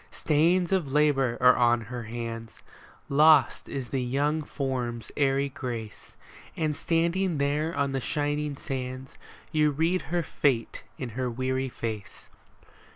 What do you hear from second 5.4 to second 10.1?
grace; And standing there on the shining sands You read